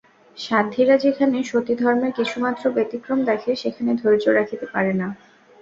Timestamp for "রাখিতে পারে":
4.31-4.93